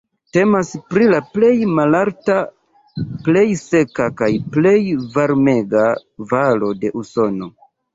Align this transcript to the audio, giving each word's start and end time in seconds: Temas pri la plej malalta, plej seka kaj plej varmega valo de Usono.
Temas 0.35 0.69
pri 0.93 1.09
la 1.11 1.19
plej 1.35 1.51
malalta, 1.81 2.39
plej 3.29 3.45
seka 3.67 4.11
kaj 4.25 4.33
plej 4.59 4.77
varmega 5.15 5.89
valo 6.37 6.77
de 6.85 6.99
Usono. 7.07 7.57